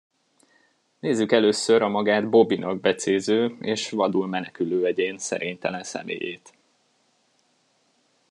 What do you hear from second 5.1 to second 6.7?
szerénytelen személyét.